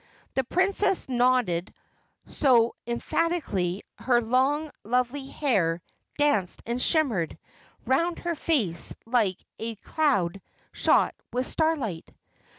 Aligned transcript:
The 0.33 0.43
Princess 0.43 1.07
nodded 1.07 1.71
so 2.25 2.73
emphatically 2.87 3.83
her 3.99 4.19
long, 4.19 4.71
lovely 4.83 5.27
hair 5.27 5.79
danced 6.17 6.63
and 6.65 6.81
shimmered 6.81 7.37
round 7.85 8.17
her 8.17 8.33
face 8.33 8.95
like 9.05 9.37
a 9.59 9.75
cloud 9.75 10.41
shot 10.71 11.13
with 11.31 11.45
starlight. 11.45 12.11